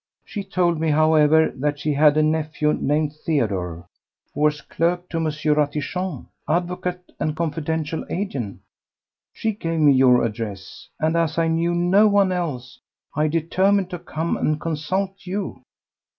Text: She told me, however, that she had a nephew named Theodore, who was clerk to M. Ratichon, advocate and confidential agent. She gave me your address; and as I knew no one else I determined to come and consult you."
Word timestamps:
She 0.25 0.43
told 0.43 0.79
me, 0.79 0.89
however, 0.89 1.51
that 1.55 1.77
she 1.77 1.93
had 1.93 2.17
a 2.17 2.23
nephew 2.23 2.73
named 2.73 3.13
Theodore, 3.13 3.85
who 4.33 4.41
was 4.41 4.61
clerk 4.61 5.07
to 5.09 5.17
M. 5.17 5.25
Ratichon, 5.27 6.25
advocate 6.49 7.11
and 7.19 7.35
confidential 7.37 8.03
agent. 8.09 8.61
She 9.31 9.51
gave 9.51 9.79
me 9.79 9.91
your 9.93 10.23
address; 10.25 10.89
and 10.99 11.15
as 11.15 11.37
I 11.37 11.49
knew 11.49 11.75
no 11.75 12.07
one 12.07 12.31
else 12.31 12.79
I 13.15 13.27
determined 13.27 13.91
to 13.91 13.99
come 13.99 14.37
and 14.37 14.59
consult 14.59 15.27
you." 15.27 15.61